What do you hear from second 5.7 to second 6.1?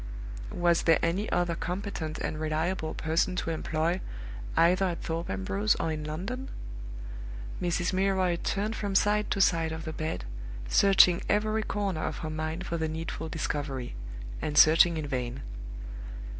or in